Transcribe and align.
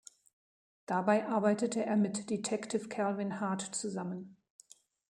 Dabei 0.87 1.27
arbeitet 1.27 1.75
er 1.75 1.95
mit 1.95 2.27
Detective 2.31 2.89
Calvin 2.89 3.39
Hart 3.39 3.61
zusammen. 3.61 4.35